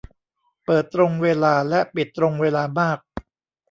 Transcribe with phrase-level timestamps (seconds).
[0.65, 2.99] เปิดตรงเวลาและปิดตรงเวลามาก